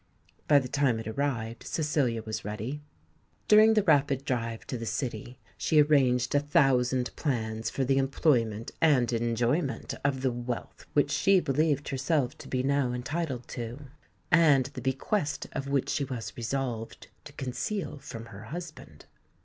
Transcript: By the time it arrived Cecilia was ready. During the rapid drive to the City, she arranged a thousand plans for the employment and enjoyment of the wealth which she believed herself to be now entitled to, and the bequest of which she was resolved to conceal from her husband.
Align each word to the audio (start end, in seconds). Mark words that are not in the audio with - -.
By 0.47 0.57
the 0.57 0.67
time 0.67 0.97
it 0.99 1.07
arrived 1.07 1.61
Cecilia 1.61 2.23
was 2.23 2.43
ready. 2.43 2.81
During 3.47 3.75
the 3.75 3.83
rapid 3.83 4.25
drive 4.25 4.65
to 4.65 4.75
the 4.79 4.87
City, 4.87 5.37
she 5.59 5.79
arranged 5.79 6.33
a 6.33 6.39
thousand 6.39 7.15
plans 7.15 7.69
for 7.69 7.85
the 7.85 7.99
employment 7.99 8.71
and 8.81 9.13
enjoyment 9.13 9.93
of 10.03 10.23
the 10.23 10.31
wealth 10.31 10.87
which 10.93 11.11
she 11.11 11.39
believed 11.39 11.89
herself 11.89 12.35
to 12.39 12.47
be 12.47 12.63
now 12.63 12.93
entitled 12.93 13.47
to, 13.49 13.89
and 14.31 14.65
the 14.73 14.81
bequest 14.81 15.45
of 15.51 15.69
which 15.69 15.89
she 15.89 16.03
was 16.03 16.33
resolved 16.35 17.05
to 17.25 17.33
conceal 17.33 17.99
from 17.99 18.25
her 18.33 18.45
husband. 18.45 19.05